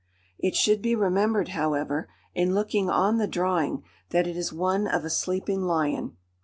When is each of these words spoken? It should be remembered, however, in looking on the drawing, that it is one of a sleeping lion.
It 0.39 0.55
should 0.55 0.81
be 0.81 0.95
remembered, 0.95 1.49
however, 1.49 2.09
in 2.33 2.55
looking 2.55 2.89
on 2.89 3.19
the 3.19 3.27
drawing, 3.27 3.83
that 4.09 4.25
it 4.25 4.35
is 4.35 4.51
one 4.51 4.87
of 4.87 5.05
a 5.05 5.11
sleeping 5.11 5.61
lion. 5.61 6.17